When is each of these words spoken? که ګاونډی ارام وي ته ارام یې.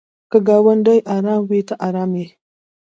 که 0.31 0.37
ګاونډی 0.47 0.97
ارام 1.15 1.41
وي 1.49 1.61
ته 1.67 1.75
ارام 1.87 2.11
یې. 2.19 2.27